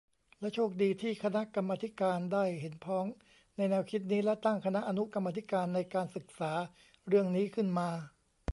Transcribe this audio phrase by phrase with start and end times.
[0.39, 3.05] และโชคดีที่คณะกรรมาธิการได้เห็นพ้อง
[3.57, 6.51] ในแนวคิดนี้ และตั้งคณะอนุกรรมาธิการในการศึกษา
[7.07, 7.89] เรื่องนี้ขึ้นมา